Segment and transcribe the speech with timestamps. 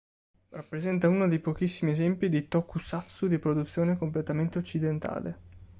[0.49, 5.39] Rappresenta uno dei pochissimi esempi di Tokusatsu di produzione completamente occidentale.